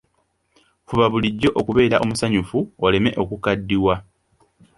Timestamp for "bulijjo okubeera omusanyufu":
1.11-2.57